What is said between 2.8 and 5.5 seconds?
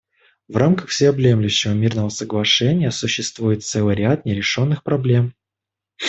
существует целый ряд нерешенных проблем.